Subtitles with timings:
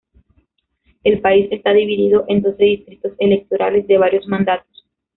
[1.03, 4.83] El país está dividido en doce distritos electorales de varios mandatos.